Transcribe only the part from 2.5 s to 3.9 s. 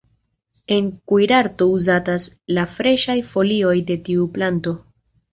la freŝaj folioj